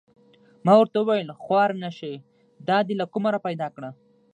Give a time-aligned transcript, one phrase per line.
[0.65, 2.13] ما ورته و ویل: خوار نه شې
[2.67, 3.89] دا دې له کومه را پیدا کړه؟